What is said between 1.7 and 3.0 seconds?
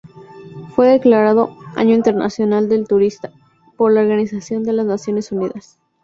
"Año Internacional del